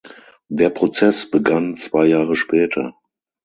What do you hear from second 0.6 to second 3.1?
Prozess begann zwei Jahre später.